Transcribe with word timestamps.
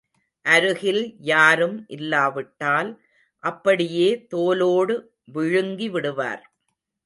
அருகில் 0.45 1.01
யாரும் 1.21 1.75
இல்லாவிட்டால், 1.87 2.89
அப்படியே 3.43 4.09
தோலோடு 4.27 4.95
விழுங்கி 5.31 5.89
விடுவார். 5.89 6.43